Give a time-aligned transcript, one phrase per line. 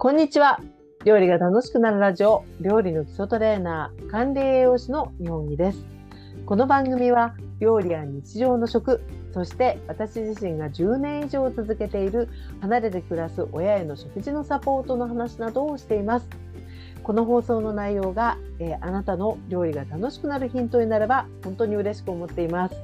[0.00, 0.60] こんにちは。
[1.04, 5.84] 料理が楽しくなるラジオ、料理の基礎トレーナー、管理栄養士の日本木です。
[6.46, 9.00] この番組は料理や日常の食、
[9.34, 12.28] そして私自身が10年以上続けている
[12.60, 16.28] 離れて暮らす親への食事のサポートの話などをしています。
[17.02, 22.76] この放送の内容が、えー、あなたの料理が楽しくなるヒントになれば本当に嬉しく思っています。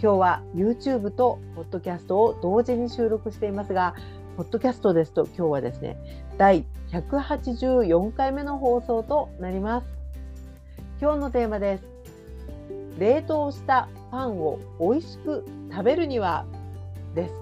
[0.00, 3.96] 今日は YouTube と Podcast を同時に収録していますが、
[4.36, 5.96] ポッドキャストですと今日はですね
[6.38, 9.86] 第184回目の放送となります。
[11.00, 11.84] 今日のテーマです。
[12.98, 16.46] 冷凍したパンを美味しく食べるには
[17.14, 17.34] です。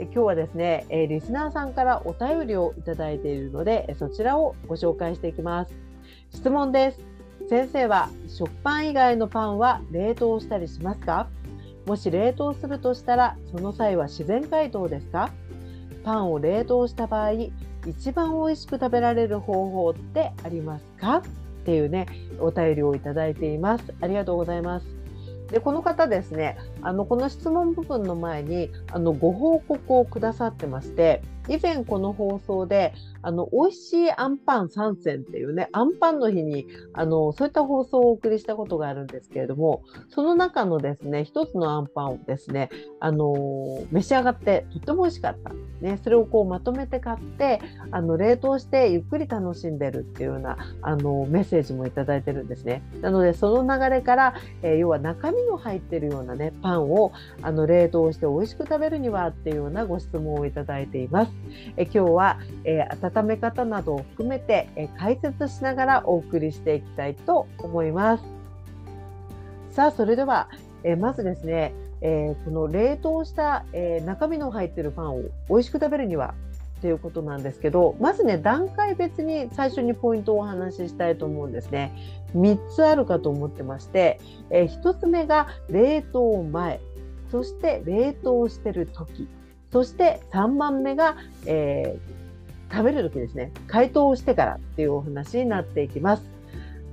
[0.00, 5.72] 今日はですねリスナーさんからお便りをいただいているのでそちらをご紹介していきます。
[6.30, 7.00] 質問です。
[7.48, 11.26] 先生は食パン以外のパンは冷凍したりしますか？
[11.86, 15.30] もし冷凍するとしたらその際は自然解凍ですか？
[16.08, 17.32] パンを冷凍した場合
[17.86, 21.18] 一番美味しく食べられる方法ってありますか？
[21.18, 21.22] っ
[21.66, 22.06] ていうね
[22.40, 23.92] お便りをいただいています。
[24.00, 24.86] ありがとうございます。
[25.52, 52.82] でこの方ですねあのこの質問部分の前にあのご報告をくださってまして以前この放送であの美味しいあんパン3選っていうねあんパンの日にあのそういった放送をお送りしたことがあるんですけれどもその中のですね一つのあんパンをですねあの召し上がってとっても美味しかった、ね、それをこうまとめて買ってあの冷凍してゆっくり楽しんでるっていうようなあのメッセージもいただいてるんですね。
[53.00, 57.12] なのでその流れから、えー、要は中身の入ってるようなねパンを
[57.42, 61.37] あの冷凍して美味しく食べるにはっていうようなご質問をいただいています。
[61.76, 68.24] え今日は、えー、温め方などを含めて、え解説しながらお送りしていきたいと思います。
[69.70, 70.48] さあそれでは、
[70.84, 76.34] えまずですね、えこの冷凍した、え中身の入っているパンを美味しく食べるには
[76.80, 81.92] ということなんですけどまずね段階別に最初にポイントをお話ししたいと思うんですね
[82.36, 84.20] 3つあるかと思ってまして、
[84.50, 86.80] えー、1つ目が冷凍前
[87.30, 89.28] そして冷凍してる時
[89.72, 96.22] そして3番目が、えー、食べる時ですね解凍してからっていうお話になっていきます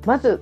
[0.05, 0.41] まず、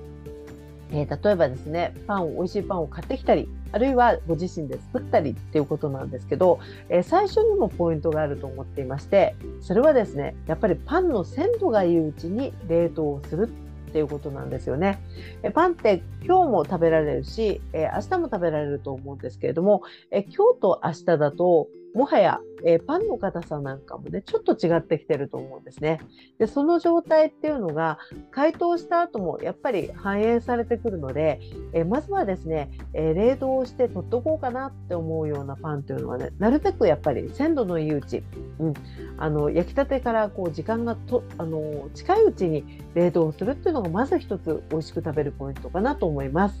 [0.90, 14.98] えー、例えばですねパンを美味しいパンを買ってきたりあるいはご自身で作ったりっていうことなんですけど、えー、最初にもポイントがあると思っていましてそれはですねやっぱりパンの鮮度がいいうちに冷凍するっていうことなんですよね。
[15.44, 26.00] えパンって今日も食べられるし、え明日も食べられると思うんですけれども、え今日と明日だともはや、えー、パンの硬さなんかもね、ちょっと違ってきてると思うんですね。
[26.38, 27.98] で、その状態っていうのが、
[28.32, 31.38] 解凍した後もやっぱり反映されてくるので、
[31.72, 38.24] えー、まずはですね、えー、冷凍して取っとこうかなって思うようなパンっていうのはね、なるべくやっぱり鮮度のいいうち、
[38.58, 38.74] うん、
[39.16, 46.60] あの焼きたてからこう時間がとあの近いうちに冷凍するっていうのがまず一つ美味しく食べるポイントかなと思います。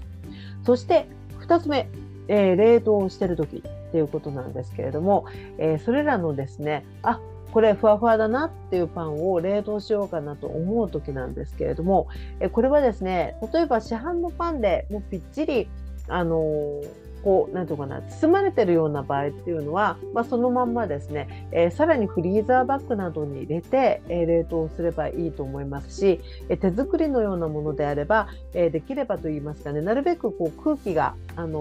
[0.62, 1.06] そして
[1.40, 1.88] 2つ目、
[2.28, 5.24] え、冷凍してる時っていうことなんですけれども、
[5.56, 7.20] えー、それらのですねあ
[7.52, 12.08] これふわふわだなっていうパンを冷凍しようかなと思う時なんですけれども、
[12.40, 15.68] えこれはですね例えば市販のパンでもうぴっちり
[16.08, 26.20] あのーこう、なんていうかな、包まれてるような場合っていうのは、まあ、そのまんまですね、えー、さらにフリーザーバッグなどに入れて、えー、冷凍すればいいと思いますし、
[26.50, 31.60] えー、手作りのようなものであれば、えできればと言いますかね、なるべくこう空気が、あの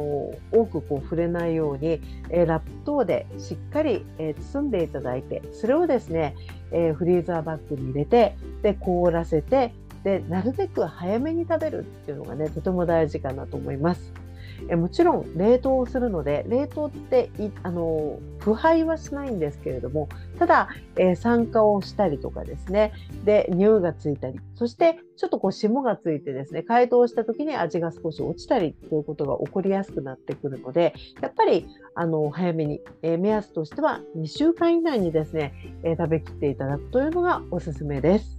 [0.51, 6.35] 多くこう触れないように、えラップ等でしっかり、え包んでいただいて、それをですね、
[6.71, 14.22] えフリーザーバッグに入れて、で、凍らせて、で、なるべく早めに食べるっていうのがね、とても大事かなと思います。
[14.69, 17.29] えもちろん冷凍するので冷凍って
[17.63, 22.93] あの腐敗はしないんですけれどもただ、え、酸化をしたりとかですね
[23.23, 38.37] で匂いがついたりそしてちょっとこう霜がついてですね解凍した時に味が少し落ちたりということが起こりやすくなってくるのでやっぱりあの早めに、え、目安としては2週間以内にですね、え、食べきっていただくというのがおすすめです。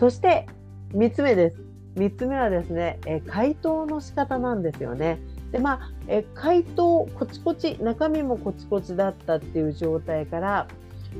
[0.00, 0.46] そして
[0.94, 1.62] 3つ目です。
[1.96, 5.20] 3つ目はですね、え解凍の仕方なんですよね。
[5.54, 10.66] でまあ、え解凍コチコチ中身もコチコチだったっていう状態から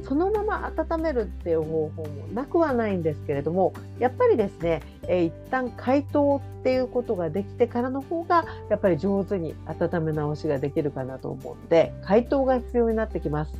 [0.03, 13.53] そのまま温めるっていう方法もなくはないんですけれどもやっぱりですね、えー、一旦解凍っていうことができてからの方がやっぱり上手に温め直しができるかなと思うので解凍が必要になってきます。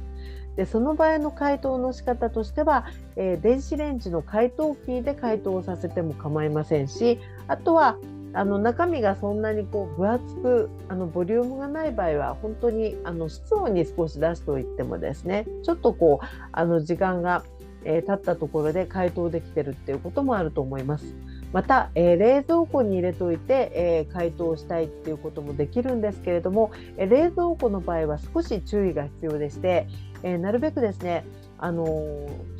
[0.57, 2.87] でその場合の解凍の仕方としては、
[3.17, 7.19] えー、電子レンジの解凍機で解凍させても構いませんし
[7.49, 7.97] あとは
[8.35, 17.45] あの中身がそんなにこう分厚くあのボリュームがない場合は本当にあの室温に少し出しておいてもですねちょっとこうあの時間が
[17.85, 21.15] えー、経ったところで解凍できてるっていうこともあると思います。
[21.53, 29.87] また、えー、冷蔵庫に入れといて、えー、解凍したいっていうこともできるんですけれども、えー、冷蔵庫の場合は少し注意が必要でして、
[30.23, 31.25] えなるべくですね、
[31.59, 31.87] あの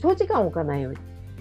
[0.01, 0.99] 長時間置かないように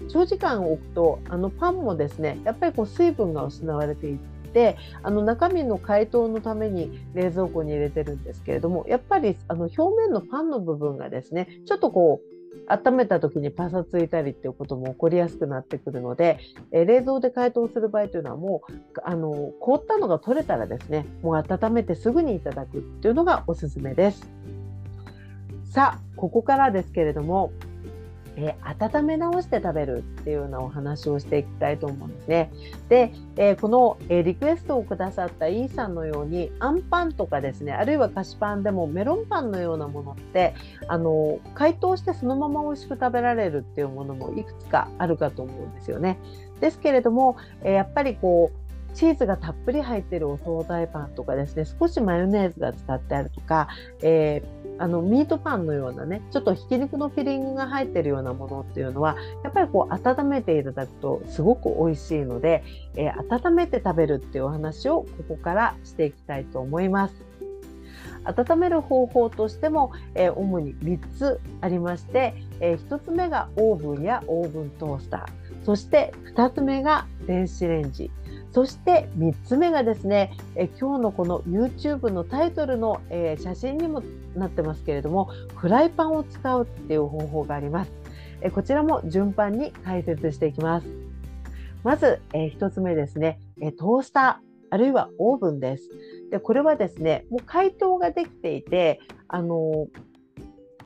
[0.08, 4.18] 長時間置くとあのパンもですねやっぱりこう水分が失われていっ
[4.52, 12.34] てあの中身の解凍のために冷蔵庫に入れてるんですけれどもやっぱりあの表面のパンの部分がですねちょっとこう
[12.66, 16.38] 温めた時にパサついたりっていうことも起こりやすくなってくるので、
[16.72, 18.72] え、冷蔵で解凍する場合というのはもう
[19.04, 24.30] あの凍ったのが取れたらですねもう温めてすぐにいただくっていうのがおすすめです。
[25.70, 27.50] さあここからですけれども
[28.36, 32.52] えー、温め直して食べるっていうようなお話をしていきたいと思うんですね。
[32.88, 40.54] で、えー、この、えー、リクエストをくださったイーさんのようにあんパンとかですねあるいは菓子パンでもメロンパンのようなものって
[40.88, 46.18] あの解凍してそのまま美味しく食べられるっていうものもいくつかあるかと思うんですよね。
[46.60, 48.63] ですけれども、えやっぱりこう
[48.94, 53.68] チーズがたっぷり入っているお惣菜パンとかですね少しマヨネーズが使ってあるとか、
[54.02, 62.64] えーあのミートパンのようなねちょっとひき肉のフィリングが入ってるようなものっていうのはやっぱりこう温めていただくとすごく美味しいので、
[62.96, 67.14] えー、温めて食べるっていうお話をここからしていきたいと思います。
[68.24, 78.10] 温める方法としても、えー、主に3つありまして、えー、1つ目がオーブンやオーブントースターそして2つ目が電子レンジ
[78.54, 84.00] そして3つ目がですね、え今日のこの YouTube のタイトルの、え写真にも
[84.36, 87.90] なってますけれどもフライパンを使うっていう方法があります。
[88.42, 90.86] えこちらも順番に解説していきます。
[91.82, 95.90] まず、え1つ目ですね、えトースターあるいはオーブンです。
[96.30, 99.88] でこれはですねもう解凍ができていてあの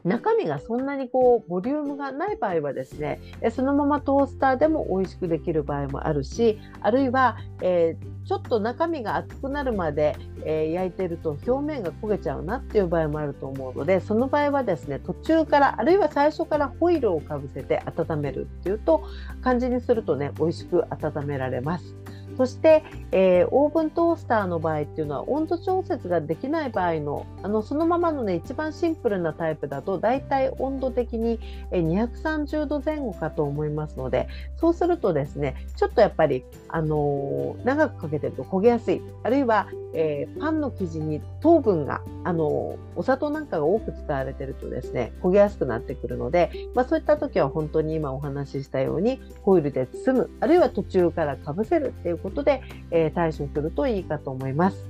[0.08, 3.20] 中身がそんなにこうボリュームがない場合はですね
[3.54, 19.04] そのままトースターでも美味しくできる場合もあるしあるいは、えー、ちょっと中身が熱くなるまで、えー、焼いてると表面が焦げちゃうなっていう場合もあると思うのでその場合はですね途中からあるいは最初からホイルをかぶせて温めるっていうと
[19.42, 21.94] 感じにするとね美味しく温められます。
[22.38, 31.40] そして、えー、オーブントースターの場合っていうのは温度調節ができない場合のあのそのままのね一番シンプルなタイプだとだいたい温度的に
[31.72, 39.02] 230度前後かと思いますのでそうするとですねちょっとやっぱり、あのー、長くかけてると焦げやすい。
[39.22, 50.30] あるいは、えー、パンの生地に糖分が、あのお砂糖なんかが多く使われてるとですね焦げやすくなってくるので、まあ、そういった時は本当に今お話ししたようにホイルで包む。
[50.40, 54.88] あるいは途中からかぶせるっていうことことで、え、対処するといいかと思います。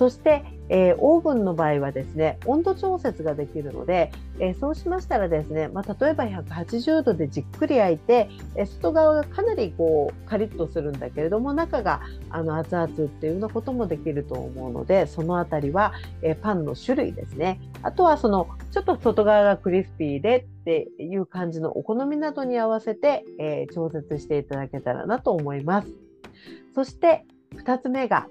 [0.00, 12.00] そして、えー、オーブンの場合はですね温度調節ができるので、えー、そうしましたらですね、まあ、例えば180度でじっくり焼いて、えー、外側がかなりこうカリッとするんだけれども中が
[12.30, 15.92] あの熱々っていうようなこともできると思うのでその辺りは、
[16.22, 26.09] えパンの種類ですねあとはそのちょっと外側がクリスピーでっていう感じのお好みなどに合わせて、え調節していただけたらなと思います。
[26.74, 27.24] そして
[27.56, 28.26] 2つ目が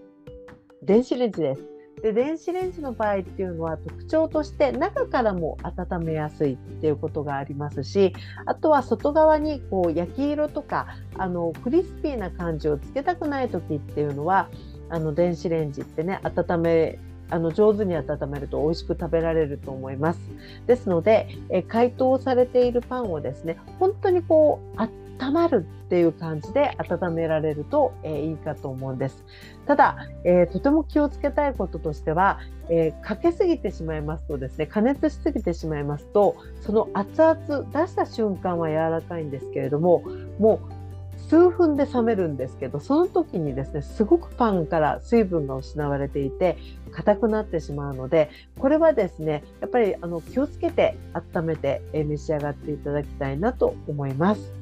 [0.82, 1.64] 電子レンジです。
[2.02, 8.14] で電子レンジの場合っていうのは特徴として中からも温めやすいっていうことがありますし
[8.46, 10.88] あとは外側にこう焼き色とか
[11.18, 14.50] あのクリスピーな感じをつけたくない時っていうのは
[14.90, 17.00] あの電子レンジってね温め
[17.32, 20.20] あの上手に温めると美味しく食べられると思います。
[20.66, 24.82] ですので、え解凍されているパンをですね本当にこう
[25.20, 29.24] 温まるっていう感じで温められると、えー、いいかと思うんです。
[29.66, 40.04] ただ、えー、とても気をつけたいこととしては、えー、かけすぎてしまいますとですね加熱しすぎてしまいますとその熱々出した瞬間は柔らかいんですけれども
[40.40, 40.80] もう
[41.30, 46.58] 数分で冷めるんですけどその時にですねすごくパンから水分が失われていて
[46.92, 54.59] 硬くなってしまうのでこれはですねやっぱりあの気をつけて温めて召し上がっていただきたいなと思います。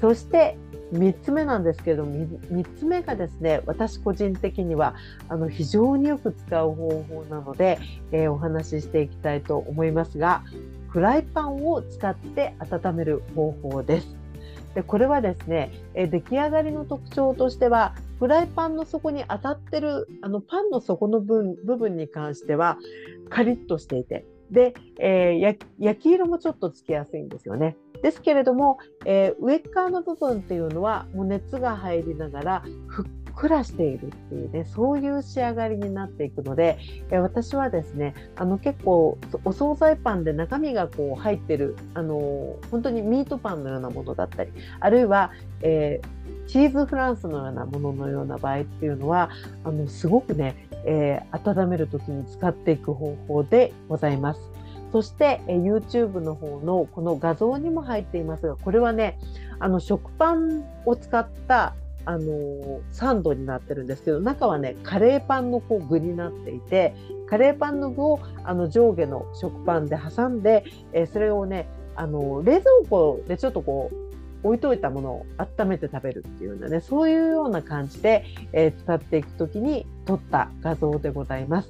[0.00, 0.56] そして
[0.92, 4.94] 3つ目なんですけれども 3, つ目がですね私個人的には
[5.28, 7.78] あの非常によく使う方法なので、
[8.12, 10.42] えー、お話ししていきたいと思いますが
[10.88, 14.16] フライパンを使って温める方法です。
[14.74, 22.78] でこれはですね、え出来上がりの特徴としてはフライパンの底に当たってるあのパンの底の部分に関しては
[23.28, 27.76] カリッとしていてで、えー、焼き色もちょっとつきやすいんですよね。
[28.02, 33.06] ですけれども、えー、上側の部分っていうのはもう熱が入りながらふっ
[33.38, 36.78] くらしているっていうねそういう仕上がりになっていくので、
[37.10, 44.50] え私はですねあの結構お惣菜パンで中身がこう入ってるあの本当にミートパンのようなものだったり
[44.80, 45.30] あるいは、
[45.62, 49.30] えー、チーズフランスのようなもののような場合っていうのは
[49.62, 54.40] あのすごくね、えー、温める時に使っていく方法でございます。
[54.92, 59.18] そして、え YouTube の方のこの画像にも入っていますがこれはね
[59.58, 61.74] あの食パンを使った
[62.06, 66.94] あのサンドになってるんですけど中はねカレーパンのこう具になっていて
[67.28, 74.07] カレーパンの具をあの上下の食パンで挟んで、えー、それをねあの冷蔵庫でちょっとこう
[74.42, 81.68] 置いといたものを温めて食べるっていうようなねそういうような感じで、えー、使っていく時に撮った画像でございます。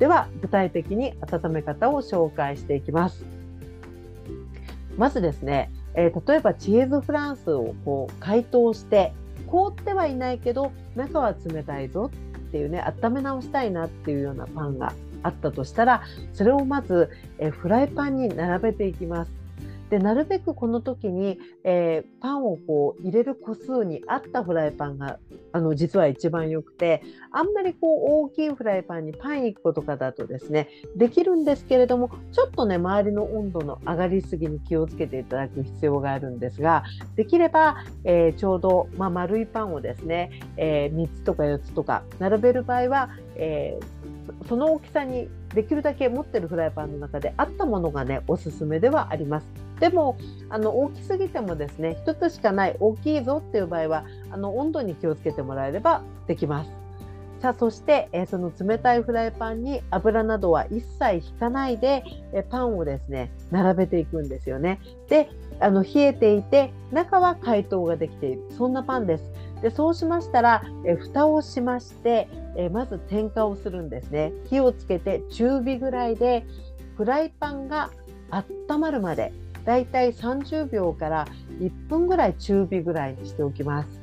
[0.00, 3.24] では具体的に温め方を紹介していきます。
[4.96, 9.12] まずですね、えー、例えばチーズフランスをこう解凍して
[9.46, 19.37] 凍ってはいないけど中は冷たいぞっていうね温め直したいなっていうようなパンがあったとしたらそれをまず、えー、フライパンに並べていきます。
[19.90, 25.18] でなるべくこの時に、えー、パンをこう入れる個数に合ったフライパンが
[25.52, 27.02] あの実は一番良くて
[27.32, 36.84] あんまりこう大きいフライパンにパン1個とかだとですねできるんですけれどもちょっとね周りの温度の上がりすぎに気をつけていただく必要があるんですが
[37.16, 43.78] できれば、えー、ちょうど、まあ、丸いパンをですね、えー、3つとか4つとか並べる場合は、え
[44.48, 49.46] その大きさにできるだけ持ってるフライパンの中であったものがねおすすめではあります。
[49.80, 50.16] でも
[50.50, 56.70] あの大きすぎてもですね1つしかない大きいぞっていう場合はあの温度に気をつけてもらえればできます。
[57.40, 62.02] さあそして、えー、その冷たいフライパンに油などは一切引かないで、
[62.32, 64.80] え、パンをですね並べていくんですよね。
[65.08, 69.24] であの冷えていて中は解凍ができているそんなパンです。
[69.62, 74.32] でそうしましたら、え、蓋をしまして、えまず点火をするんですね。
[74.46, 76.44] 火をつけて中火ぐらいで
[76.96, 77.90] フライパンが
[78.30, 79.32] 温まるまで
[79.64, 81.26] だいたい30秒から
[81.60, 84.00] 1分ぐらい中火ぐらいにしておきます。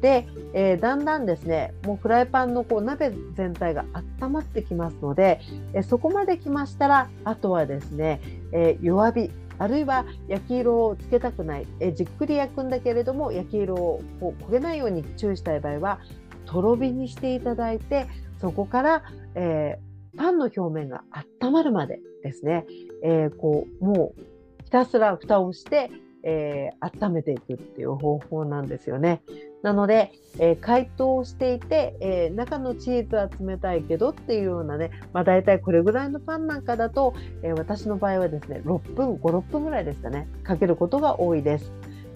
[0.00, 3.84] で、えー、だんだんですねもうフライパンのこう鍋全体が
[4.20, 5.40] 温まってきますので、
[5.72, 8.20] えー、そこまで来ましたらあとはですね、
[8.52, 16.00] えー、弱火あるいは焼き色をつけたくない、えじっくり焼くんだけれども焼き色をこう焦げないように注意したい場合は
[16.44, 18.06] とろ火にしていただいて
[18.40, 19.02] そこから、
[19.34, 19.78] え
[20.16, 21.04] パンの表面が
[21.42, 22.66] 温まるまでですね、
[23.02, 24.22] えこうもう
[24.64, 25.90] ひたすら蓋をして、
[26.28, 29.22] えー、温めていくっていう方法なんですよね。
[29.62, 41.72] なので、えー、解凍していて、えー、中のチーズは冷たいけどっていうようなね、まあ、大体これぐらいのパンなんかだと、え私の場合はですね6分56分ぐらいですかねかけることが多いです。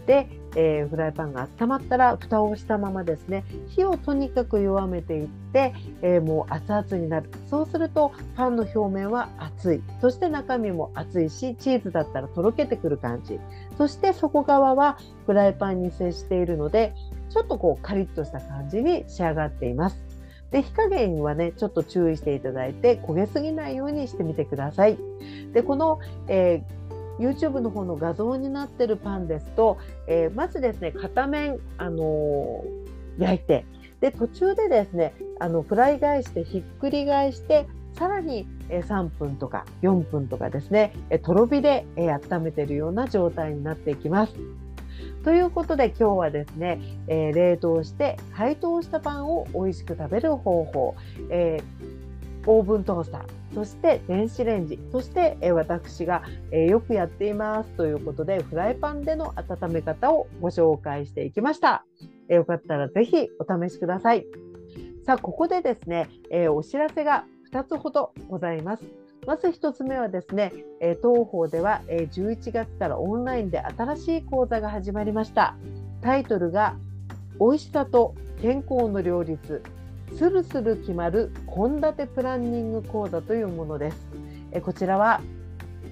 [0.07, 13.39] で、えー、フライパンが温まったら蓋をしたままですね火をとにかく弱めていって、えー、もう熱々になるそうするとパンの表面は熱いそして中身も熱いしチーズだったらとろけてくる感じ
[13.79, 16.95] そして外側はフライパンに接しているので
[17.31, 20.11] ちょっとこうカリッとした感じに仕上がっています。
[20.51, 24.99] で火加減はねちょっと注意していただいて焦げすぎないようにしてみてください。
[25.53, 26.80] でこの、えー
[27.19, 33.65] YouTube の方の画像になってるパンですと、えー、まずですね片面、あのー、焼いて
[34.01, 44.35] で途中でですねあのフライ返してひっくり返してさらに3分とか4分とかですねとろ火で温めているような状態になっていきます。
[45.25, 50.95] ということで今日はですね、えー、冷凍して解凍したパンを美味しく食べる方法、
[51.29, 61.85] えー、オーブントースターそして電子レンジ、そして私がよくやっていますということで、フライパンでの温め方をご紹介していきました。
[62.29, 64.25] よかったらぜひお試しください。
[65.05, 66.09] さあ、ここでですね、
[66.51, 68.85] お知らせが2つほどございます。
[69.27, 70.53] まず1つ目はですね、
[71.03, 75.57] 当方では11月からオンラインで新しい講座が始まりました。
[76.01, 76.77] タイトルが、
[77.41, 79.63] 美味しさと健康の両立
[80.17, 84.09] スルスル決まる献立プランニング講座というものです。
[84.53, 85.21] えこちらは、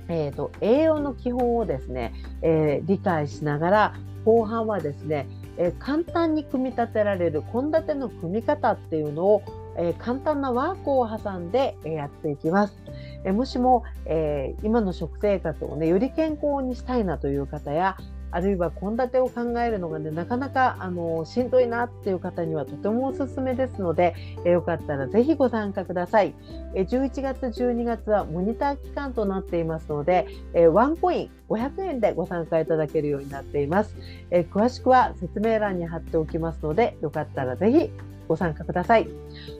[0.08, 3.94] えーと、栄養の基本をですね、えー、理解しながら
[4.24, 9.42] 後半はですね、えー、簡単に組み立てられる献立の組み方っていうのを、
[9.76, 12.76] えー、簡単なワークを挟んで、えやっていきます。
[13.24, 17.96] えもしも、え今の食生活をねより健康にしたいなという方や
[18.30, 26.34] あるいは献立を考えるのがねなかなかあのしんどいなっていう方にはとてもおすすめですので、えよかったらぜひご参加ください。
[26.74, 33.94] え11月12月はモニター期間となっていますので、えワンコイン500円でご参加いただけるようになっています。
[34.30, 37.90] え詳しくは説明欄に貼っておきますのでよかったらぜひ
[38.28, 39.08] ご参加ください。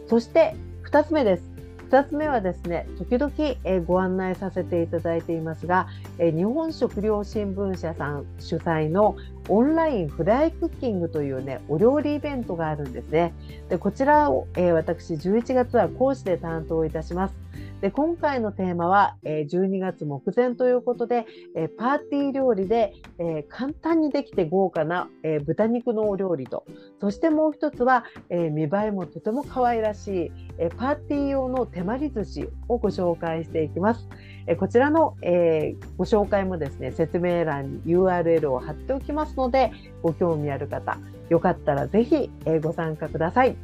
[0.09, 1.48] そして2つ目です。
[1.91, 9.17] 2つ目はですね時々、ご案内させていただいていますが、日本食料新聞社さん主催の
[9.49, 13.33] オンラインフライクッキングというねお料理イベントがあるんですね。
[13.71, 17.35] でこちらを、え私11月は講師で担当いたします。
[17.81, 26.65] で今回のテーマは、え12月目前ということで、えパーティー料理で、え簡単にできて豪華な、え豚肉のお料理と
[27.01, 34.09] そしてもう一つは、え見栄えもとても可愛らしい、えパーティー用の手まり寿司をご紹介していきます。
[34.49, 39.71] えこちらの、えご紹介もですね説明欄に URL を貼っておきますので
[40.03, 43.57] ご興味ある方よかったらぜひ、えご参加ください。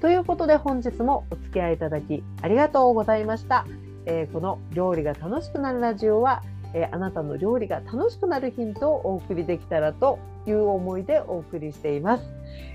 [0.00, 3.66] ということで本日もお付き合いいただきありがとうございました。
[4.06, 12.24] えー、この料理が楽しくなるラジオは、えー、あなたの料理が楽しくなるヒントをお送りできたらという思いでお送りしています。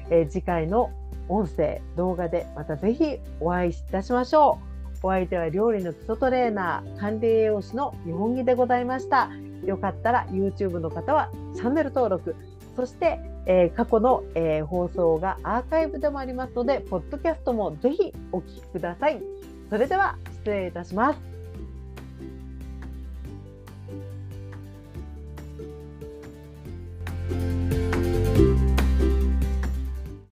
[0.09, 0.91] えー、次回の
[1.29, 4.59] 音声、動画でまたぜひお会いいたしましょ
[5.03, 5.07] う。
[5.07, 9.29] お相手は料理の基礎トレーナー、管理栄養士の日本木でございました。
[9.65, 12.35] よかったら YouTube の方はチャンネル登録、
[12.75, 19.21] そしてえー、過去の、えー、放送がアーカイブでもありますので、ポッドキャストもぜひお聞きください。
[19.69, 21.32] それでは失礼いたします。